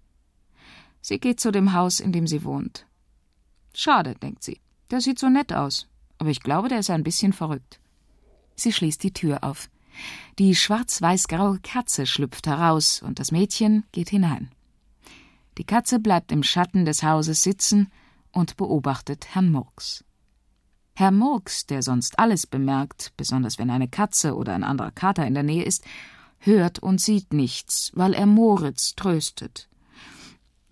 Sie 1.00 1.18
geht 1.18 1.40
zu 1.40 1.50
dem 1.50 1.72
Haus, 1.72 2.00
in 2.00 2.12
dem 2.12 2.26
sie 2.26 2.44
wohnt. 2.44 2.86
Schade, 3.74 4.14
denkt 4.16 4.42
sie. 4.42 4.60
Der 4.90 5.00
sieht 5.00 5.18
so 5.18 5.28
nett 5.28 5.52
aus. 5.52 5.86
Aber 6.18 6.30
ich 6.30 6.40
glaube, 6.40 6.68
der 6.68 6.80
ist 6.80 6.90
ein 6.90 7.02
bisschen 7.02 7.32
verrückt. 7.32 7.80
Sie 8.60 8.72
schließt 8.72 9.02
die 9.02 9.14
Tür 9.14 9.42
auf. 9.42 9.70
Die 10.38 10.54
schwarz-weiß-graue 10.54 11.60
Katze 11.62 12.04
schlüpft 12.04 12.46
heraus 12.46 13.00
und 13.00 13.18
das 13.18 13.32
Mädchen 13.32 13.84
geht 13.92 14.10
hinein. 14.10 14.50
Die 15.56 15.64
Katze 15.64 15.98
bleibt 15.98 16.30
im 16.30 16.42
Schatten 16.42 16.84
des 16.84 17.02
Hauses 17.02 17.42
sitzen 17.42 17.90
und 18.32 18.58
beobachtet 18.58 19.34
Herrn 19.34 19.50
Murks. 19.50 20.04
Herr 20.94 21.10
Murks, 21.10 21.64
der 21.64 21.82
sonst 21.82 22.18
alles 22.18 22.46
bemerkt, 22.46 23.14
besonders 23.16 23.58
wenn 23.58 23.70
eine 23.70 23.88
Katze 23.88 24.36
oder 24.36 24.54
ein 24.54 24.64
anderer 24.64 24.90
Kater 24.90 25.26
in 25.26 25.32
der 25.32 25.42
Nähe 25.42 25.64
ist, 25.64 25.82
hört 26.38 26.80
und 26.80 27.00
sieht 27.00 27.32
nichts, 27.32 27.92
weil 27.94 28.12
er 28.12 28.26
Moritz 28.26 28.94
tröstet. 28.94 29.70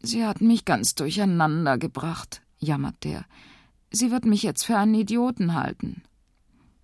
Sie 0.02 0.26
hat 0.26 0.42
mich 0.42 0.66
ganz 0.66 0.94
durcheinander 0.94 1.78
gebracht, 1.78 2.42
jammert 2.58 3.02
der. 3.04 3.24
Sie 3.90 4.10
wird 4.10 4.26
mich 4.26 4.42
jetzt 4.42 4.64
für 4.64 4.76
einen 4.76 4.94
Idioten 4.94 5.54
halten. 5.54 6.02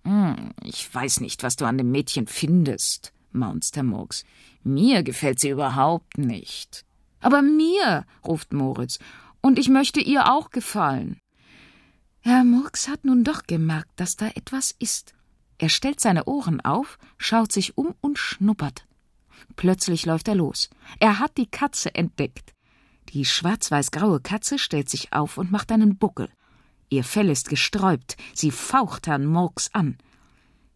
Hm, 0.05 0.51
ich 0.63 0.93
weiß 0.93 1.19
nicht, 1.19 1.43
was 1.43 1.55
du 1.55 1.65
an 1.65 1.77
dem 1.77 1.91
Mädchen 1.91 2.27
findest, 2.27 3.11
maunzt 3.31 3.75
Herr 3.75 3.83
Murks. 3.83 4.23
Mir 4.63 5.03
gefällt 5.03 5.39
sie 5.39 5.49
überhaupt 5.49 6.17
nicht. 6.17 6.85
Aber 7.19 7.41
mir, 7.41 8.05
ruft 8.23 8.53
Moritz, 8.53 8.99
und 9.41 9.57
ich 9.57 9.67
möchte 9.67 9.99
ihr 9.99 10.31
auch 10.31 10.51
gefallen. 10.51 11.19
Herr 12.21 12.43
Murks 12.43 12.87
hat 12.87 13.03
nun 13.03 13.23
doch 13.23 13.43
gemerkt, 13.43 13.99
dass 13.99 14.15
da 14.15 14.27
etwas 14.27 14.75
ist. 14.77 15.13
Er 15.57 15.69
stellt 15.69 15.99
seine 15.99 16.25
Ohren 16.25 16.61
auf, 16.61 16.97
schaut 17.17 17.51
sich 17.51 17.77
um 17.77 17.95
und 18.01 18.19
schnuppert. 18.19 18.87
Plötzlich 19.55 20.05
läuft 20.05 20.27
er 20.27 20.35
los. 20.35 20.69
Er 20.99 21.19
hat 21.19 21.37
die 21.37 21.47
Katze 21.47 21.93
entdeckt. 21.95 22.53
Die 23.09 23.25
schwarz-weiß-graue 23.25 24.19
Katze 24.19 24.59
stellt 24.59 24.89
sich 24.89 25.13
auf 25.13 25.37
und 25.37 25.51
macht 25.51 25.71
einen 25.71 25.97
Buckel. 25.97 26.29
Ihr 26.89 27.03
Fell 27.03 27.29
ist 27.29 27.49
gesträubt, 27.49 28.15
sie 28.33 28.51
faucht 28.51 29.07
Herrn 29.07 29.25
Murks 29.25 29.69
an. 29.73 29.97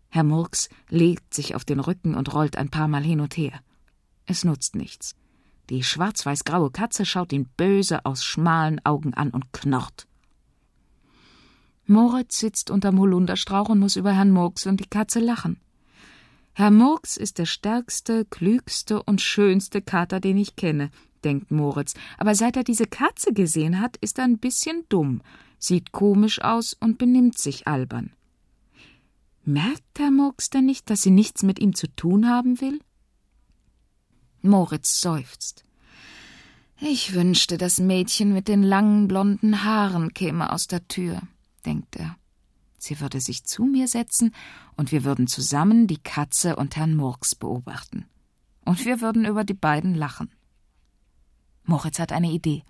Herr 0.10 0.24
Murks 0.24 0.70
legt 0.90 1.34
sich 1.34 1.56
auf 1.56 1.66
den 1.66 1.80
Rücken 1.80 2.16
und 2.16 2.34
rollt 2.34 2.58
ein 2.58 2.70
paar 2.70 2.88
Mal 2.88 3.04
hin 3.04 3.22
und 3.22 3.38
her. 3.38 3.60
Es 4.26 4.44
nutzt 4.44 4.76
nichts. 4.76 5.16
Die 5.70 5.84
schwarz-weiß-graue 5.84 6.72
Katze 6.72 7.06
schaut 7.06 7.32
ihn 7.32 7.48
böse 7.56 8.06
aus 8.06 8.24
schmalen 8.24 8.84
Augen 8.84 9.14
an 9.14 9.30
und 9.30 9.54
knurrt. 9.54 10.08
Moritz 11.86 12.40
sitzt 12.40 12.72
unterm 12.72 13.00
Holunderstrauch 13.00 13.70
und 13.70 13.80
muss 13.80 13.96
über 13.96 14.14
Herrn 14.14 14.32
Murks 14.32 14.66
und 14.66 14.80
die 14.80 14.90
Katze 14.90 15.20
lachen. 15.20 15.60
Herr 16.54 16.72
Murks 16.72 17.18
ist 17.18 17.38
der 17.38 17.46
stärkste, 17.46 18.26
klügste 18.26 19.02
und 19.04 19.22
schönste 19.22 19.82
Kater, 19.82 20.20
den 20.20 20.38
ich 20.38 20.56
kenne, 20.56 20.92
denkt 21.24 21.52
Moritz, 21.52 21.94
aber 22.18 22.36
seit 22.36 22.58
er 22.58 22.64
diese 22.64 22.86
Katze 22.86 23.34
gesehen 23.34 23.80
hat, 23.80 23.98
ist 23.98 24.18
er 24.18 24.26
ein 24.26 24.40
bisschen 24.40 24.86
dumm, 24.90 25.22
sieht 25.60 25.92
komisch 25.92 26.42
aus 26.42 26.74
und 26.74 26.98
benimmt 26.98 27.38
sich 27.38 27.68
albern. 27.68 28.12
Merkt 29.44 30.00
Herr 30.00 30.12
Murks 30.12 30.50
denn 30.50 30.66
nicht, 30.66 30.90
dass 30.90 31.02
sie 31.02 31.12
nichts 31.12 31.44
mit 31.44 31.60
ihm 31.60 31.76
zu 31.76 31.88
tun 31.96 32.28
haben 32.28 32.62
will? 32.62 32.80
Moritz 34.42 35.02
seufzt. 35.02 35.64
Ich 36.80 37.14
wünschte, 37.14 37.58
das 37.58 37.80
Mädchen 37.80 38.34
mit 38.34 38.48
den 38.48 38.64
langen 38.64 39.08
blonden 39.08 39.64
Haaren 39.64 40.14
käme 40.14 40.52
aus 40.54 40.68
der 40.68 40.88
Tür 40.88 41.22
denkt 41.66 41.96
er. 41.96 42.18
Sie 42.78 43.00
würde 43.00 43.20
sich 43.20 43.44
zu 43.44 43.64
mir 43.64 43.88
setzen 43.88 44.34
und 44.76 44.92
wir 44.92 45.04
würden 45.04 45.28
zusammen 45.28 45.88
die 45.88 46.02
Katze 46.02 46.56
und 46.56 46.76
Herrn 46.76 46.96
Murks 46.96 47.36
beobachten. 47.36 48.06
Und 48.66 48.86
wir 48.86 49.02
würden 49.02 49.26
über 49.26 49.44
die 49.44 49.54
beiden 49.54 49.96
lachen. 49.96 50.32
Moritz 51.64 52.00
hat 52.00 52.12
eine 52.12 52.32
Idee. 52.32 52.64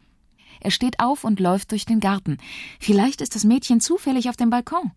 Er 0.60 0.72
steht 0.72 1.00
auf 1.00 1.24
und 1.24 1.40
läuft 1.40 1.72
durch 1.72 1.86
den 1.86 2.00
Garten. 2.00 2.38
Vielleicht 2.80 3.22
ist 3.22 3.36
das 3.36 3.44
Mädchen 3.44 3.82
zufällig 3.82 4.30
auf 4.30 4.38
dem 4.38 4.50
Balkon. 4.50 4.92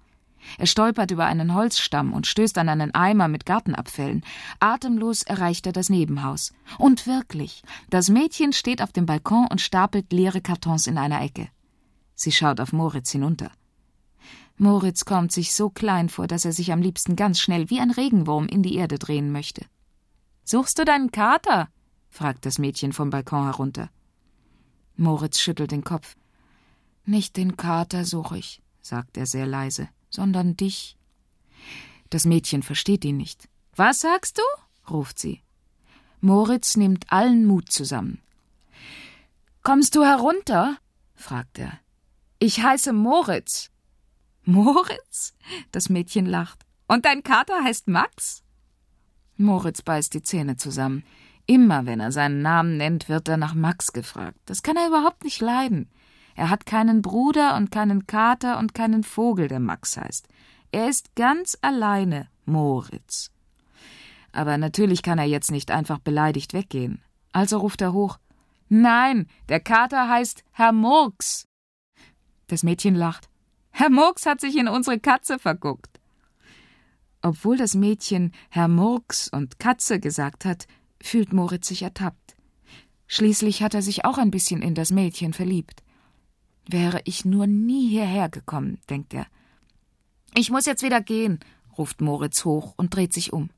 Er 0.58 0.66
stolpert 0.66 1.10
über 1.10 1.26
einen 1.26 1.54
Holzstamm 1.54 2.12
und 2.12 2.26
stößt 2.26 2.58
an 2.58 2.68
einen 2.68 2.94
Eimer 2.94 3.28
mit 3.28 3.46
Gartenabfällen. 3.46 4.24
Atemlos 4.60 5.22
erreicht 5.22 5.66
er 5.66 5.72
das 5.72 5.88
Nebenhaus. 5.88 6.52
Und 6.78 7.06
wirklich, 7.06 7.62
das 7.90 8.08
Mädchen 8.08 8.52
steht 8.52 8.82
auf 8.82 8.92
dem 8.92 9.06
Balkon 9.06 9.46
und 9.48 9.60
stapelt 9.60 10.12
leere 10.12 10.40
Kartons 10.40 10.86
in 10.86 10.98
einer 10.98 11.22
Ecke. 11.22 11.48
Sie 12.14 12.32
schaut 12.32 12.60
auf 12.60 12.72
Moritz 12.72 13.10
hinunter. 13.10 13.50
Moritz 14.56 15.04
kommt 15.04 15.32
sich 15.32 15.54
so 15.54 15.70
klein 15.70 16.08
vor, 16.08 16.26
dass 16.26 16.44
er 16.44 16.52
sich 16.52 16.72
am 16.72 16.82
liebsten 16.82 17.16
ganz 17.16 17.40
schnell 17.40 17.70
wie 17.70 17.80
ein 17.80 17.90
Regenwurm 17.90 18.46
in 18.46 18.62
die 18.62 18.76
Erde 18.76 18.98
drehen 18.98 19.32
möchte. 19.32 19.64
Suchst 20.44 20.78
du 20.78 20.84
deinen 20.84 21.10
Kater? 21.10 21.68
fragt 22.10 22.44
das 22.46 22.58
Mädchen 22.58 22.92
vom 22.92 23.10
Balkon 23.10 23.44
herunter. 23.44 23.88
Moritz 24.96 25.40
schüttelt 25.40 25.70
den 25.70 25.84
Kopf. 25.84 26.16
Nicht 27.04 27.36
den 27.36 27.56
Kater 27.56 28.04
suche 28.04 28.38
ich, 28.38 28.62
sagt 28.80 29.16
er 29.16 29.26
sehr 29.26 29.46
leise, 29.46 29.88
sondern 30.10 30.56
dich. 30.56 30.96
Das 32.10 32.24
Mädchen 32.24 32.62
versteht 32.62 33.04
ihn 33.04 33.16
nicht. 33.16 33.48
Was 33.74 34.00
sagst 34.00 34.38
du? 34.38 34.42
ruft 34.90 35.18
sie. 35.18 35.42
Moritz 36.20 36.76
nimmt 36.76 37.10
allen 37.10 37.46
Mut 37.46 37.72
zusammen. 37.72 38.20
Kommst 39.62 39.96
du 39.96 40.04
herunter? 40.04 40.76
fragt 41.14 41.58
er. 41.58 41.78
Ich 42.38 42.62
heiße 42.62 42.92
Moritz. 42.92 43.70
Moritz? 44.44 45.34
Das 45.70 45.88
Mädchen 45.88 46.26
lacht. 46.26 46.66
Und 46.88 47.04
dein 47.04 47.22
Kater 47.22 47.62
heißt 47.62 47.88
Max? 47.88 48.42
Moritz 49.36 49.82
beißt 49.82 50.14
die 50.14 50.22
Zähne 50.22 50.56
zusammen. 50.56 51.04
Immer 51.46 51.86
wenn 51.86 52.00
er 52.00 52.12
seinen 52.12 52.42
Namen 52.42 52.76
nennt, 52.76 53.08
wird 53.08 53.28
er 53.28 53.36
nach 53.36 53.54
Max 53.54 53.92
gefragt. 53.92 54.38
Das 54.46 54.62
kann 54.62 54.76
er 54.76 54.88
überhaupt 54.88 55.24
nicht 55.24 55.40
leiden. 55.40 55.90
Er 56.34 56.50
hat 56.50 56.66
keinen 56.66 57.02
Bruder 57.02 57.56
und 57.56 57.70
keinen 57.70 58.06
Kater 58.06 58.58
und 58.58 58.74
keinen 58.74 59.02
Vogel, 59.02 59.48
der 59.48 59.60
Max 59.60 59.96
heißt. 59.96 60.28
Er 60.70 60.88
ist 60.88 61.14
ganz 61.14 61.58
alleine 61.60 62.28
Moritz. 62.46 63.30
Aber 64.32 64.56
natürlich 64.56 65.02
kann 65.02 65.18
er 65.18 65.26
jetzt 65.26 65.50
nicht 65.50 65.70
einfach 65.70 65.98
beleidigt 65.98 66.54
weggehen. 66.54 67.02
Also 67.32 67.58
ruft 67.58 67.82
er 67.82 67.92
hoch 67.92 68.18
Nein, 68.74 69.26
der 69.50 69.60
Kater 69.60 70.08
heißt 70.08 70.44
Herr 70.52 70.72
Murks. 70.72 71.46
Das 72.46 72.62
Mädchen 72.62 72.94
lacht. 72.94 73.28
Herr 73.70 73.90
Murks 73.90 74.24
hat 74.24 74.40
sich 74.40 74.56
in 74.56 74.66
unsere 74.66 74.98
Katze 74.98 75.38
verguckt. 75.38 76.00
Obwohl 77.20 77.58
das 77.58 77.74
Mädchen 77.74 78.32
Herr 78.48 78.68
Murks 78.68 79.28
und 79.28 79.58
Katze 79.58 80.00
gesagt 80.00 80.46
hat, 80.46 80.66
fühlt 81.02 81.32
Moritz 81.32 81.68
sich 81.68 81.82
ertappt. 81.82 82.36
Schließlich 83.06 83.62
hat 83.62 83.74
er 83.74 83.82
sich 83.82 84.04
auch 84.04 84.18
ein 84.18 84.30
bisschen 84.30 84.62
in 84.62 84.74
das 84.74 84.90
Mädchen 84.90 85.32
verliebt. 85.32 85.82
Wäre 86.66 87.02
ich 87.04 87.24
nur 87.24 87.46
nie 87.46 87.88
hierher 87.88 88.28
gekommen, 88.28 88.78
denkt 88.88 89.12
er. 89.12 89.26
Ich 90.34 90.50
muss 90.50 90.64
jetzt 90.64 90.82
wieder 90.82 91.00
gehen, 91.00 91.40
ruft 91.76 92.00
Moritz 92.00 92.44
hoch 92.44 92.74
und 92.76 92.94
dreht 92.94 93.12
sich 93.12 93.32
um. 93.32 93.50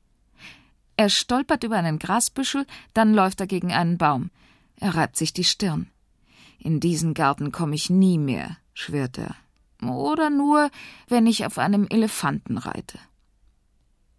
Er 0.97 1.09
stolpert 1.09 1.63
über 1.63 1.77
einen 1.77 1.99
Grasbüschel, 1.99 2.65
dann 2.93 3.13
läuft 3.13 3.39
er 3.41 3.47
gegen 3.47 3.71
einen 3.71 3.97
Baum. 3.97 4.31
Er 4.77 4.95
reibt 4.95 5.15
sich 5.17 5.33
die 5.33 5.43
Stirn. 5.43 5.89
In 6.57 6.79
diesen 6.79 7.13
Garten 7.13 7.51
komme 7.51 7.75
ich 7.75 7.89
nie 7.89 8.17
mehr, 8.17 8.57
schwört 8.73 9.17
er. 9.17 9.35
Oder 9.81 10.29
nur, 10.29 10.69
wenn 11.07 11.27
ich 11.27 11.45
auf 11.45 11.57
einem 11.57 11.85
Elefanten 11.89 12.57
reite. 12.57 12.97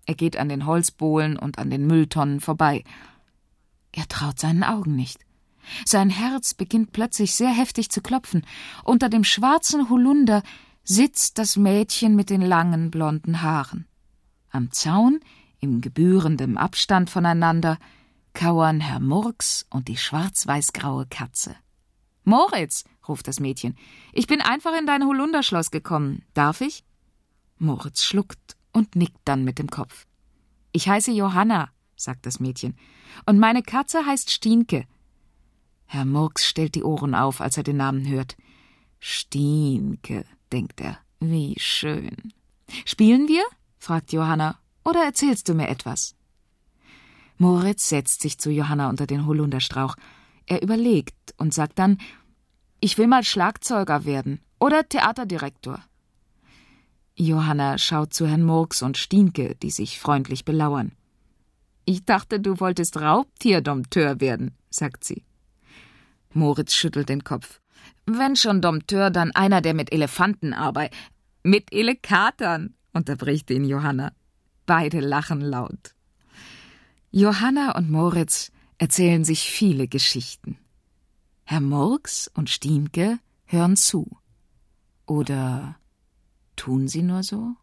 Er 0.06 0.14
geht 0.14 0.36
an 0.36 0.48
den 0.48 0.66
Holzbohlen 0.66 1.36
und 1.36 1.58
an 1.58 1.70
den 1.70 1.86
Mülltonnen 1.86 2.40
vorbei. 2.40 2.84
Er 3.96 4.06
traut 4.08 4.38
seinen 4.38 4.62
Augen 4.62 4.94
nicht. 4.94 5.24
Sein 5.86 6.10
Herz 6.10 6.52
beginnt 6.52 6.92
plötzlich 6.92 7.34
sehr 7.34 7.48
heftig 7.48 7.90
zu 7.90 8.02
klopfen. 8.02 8.46
Unter 8.84 9.08
dem 9.08 9.24
schwarzen 9.24 9.88
Holunder 9.88 10.42
sitzt 10.84 11.38
das 11.38 11.56
Mädchen 11.56 12.14
mit 12.14 12.28
den 12.28 12.42
langen 12.42 12.90
blonden 12.90 13.40
Haaren. 13.40 13.88
Am 14.50 14.70
Zaun, 14.70 15.20
im 15.60 15.80
gebührendem 15.80 16.58
Abstand 16.58 17.08
voneinander, 17.08 17.78
kauern 18.34 18.80
Herr 18.80 19.00
Murks 19.00 19.64
und 19.70 19.88
die 19.88 19.96
schwarz-weiß-graue 19.96 21.06
Katze. 21.06 21.56
Moritz, 22.22 22.84
ruft 23.08 23.26
das 23.28 23.40
Mädchen, 23.40 23.76
ich 24.12 24.26
bin 24.26 24.42
einfach 24.42 24.78
in 24.78 24.86
dein 24.86 25.06
Holunderschloss 25.06 25.70
gekommen. 25.70 26.22
Darf 26.34 26.60
ich? 26.60 26.84
Moritz 27.56 28.04
schluckt 28.04 28.56
und 28.74 28.94
nickt 28.94 29.20
dann 29.24 29.42
mit 29.42 29.58
dem 29.58 29.70
Kopf. 29.70 30.06
Ich 30.72 30.86
heiße 30.86 31.12
Johanna, 31.12 31.70
sagt 31.96 32.26
das 32.26 32.40
Mädchen, 32.40 32.76
und 33.24 33.38
meine 33.38 33.62
Katze 33.62 34.06
heißt 34.06 34.30
Stienke. 34.30 34.86
Herr 35.86 36.04
Murks 36.04 36.46
stellt 36.46 36.74
die 36.74 36.82
Ohren 36.82 37.14
auf, 37.14 37.40
als 37.40 37.56
er 37.56 37.62
den 37.62 37.76
Namen 37.76 38.08
hört. 38.08 38.36
Stienke, 38.98 40.24
denkt 40.52 40.80
er, 40.80 40.98
wie 41.20 41.54
schön. 41.58 42.32
Spielen 42.84 43.28
wir? 43.28 43.44
fragt 43.78 44.12
Johanna, 44.12 44.58
oder 44.84 45.04
erzählst 45.04 45.48
du 45.48 45.54
mir 45.54 45.68
etwas? 45.68 46.14
Moritz 47.38 47.88
setzt 47.88 48.22
sich 48.22 48.38
zu 48.38 48.50
Johanna 48.50 48.88
unter 48.88 49.06
den 49.06 49.26
Holunderstrauch. 49.26 49.96
Er 50.46 50.62
überlegt 50.62 51.34
und 51.36 51.52
sagt 51.52 51.78
dann 51.78 51.98
Ich 52.80 52.96
will 52.98 53.06
mal 53.06 53.24
Schlagzeuger 53.24 54.04
werden 54.04 54.40
oder 54.58 54.88
Theaterdirektor. 54.88 55.82
Johanna 57.14 57.78
schaut 57.78 58.12
zu 58.14 58.26
Herrn 58.26 58.42
Murks 58.42 58.82
und 58.82 58.98
Stienke, 58.98 59.54
die 59.56 59.70
sich 59.70 60.00
freundlich 60.00 60.44
belauern. 60.44 60.92
Ich 61.86 62.04
dachte, 62.04 62.40
du 62.40 62.58
wolltest 62.58 63.00
Raubtierdompteur 63.00 64.20
werden, 64.20 64.56
sagt 64.70 65.04
sie. 65.04 65.24
Moritz 66.32 66.74
schüttelt 66.74 67.08
den 67.08 67.22
Kopf. 67.22 67.60
Wenn 68.06 68.34
schon 68.34 68.60
Dompteur, 68.60 69.10
dann 69.10 69.30
einer, 69.30 69.60
der 69.60 69.72
mit 69.72 69.92
Elefanten 69.92 70.52
arbeitet. 70.52 70.98
Mit 71.44 71.72
Elekatern, 71.72 72.74
unterbricht 72.92 73.50
ihn 73.50 73.64
Johanna. 73.64 74.12
Beide 74.66 74.98
lachen 74.98 75.40
laut. 75.40 75.94
Johanna 77.12 77.76
und 77.76 77.88
Moritz 77.88 78.50
erzählen 78.78 79.24
sich 79.24 79.48
viele 79.48 79.86
Geschichten. 79.86 80.58
Herr 81.44 81.60
Murks 81.60 82.28
und 82.34 82.50
Stienke 82.50 83.20
hören 83.44 83.76
zu. 83.76 84.18
Oder 85.06 85.76
tun 86.56 86.88
sie 86.88 87.02
nur 87.02 87.22
so? 87.22 87.54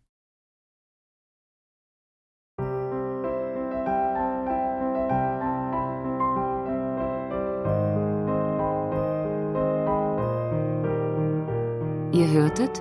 Ihr 12.13 12.29
hörtet 12.29 12.79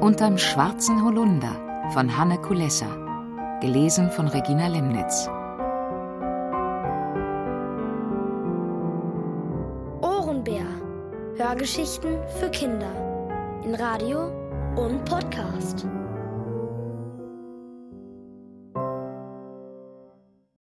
Unterm 0.00 0.38
schwarzen 0.38 1.04
Holunder 1.04 1.90
von 1.92 2.16
Hanne 2.16 2.38
Kulessa, 2.40 2.86
gelesen 3.60 4.12
von 4.12 4.28
Regina 4.28 4.68
Lemnitz. 4.68 5.28
Ohrenbär. 10.00 10.66
Hörgeschichten 11.36 12.16
für 12.38 12.48
Kinder. 12.50 12.92
In 13.64 13.74
Radio 13.74 14.30
und 14.76 15.04
Podcast. 15.04 15.84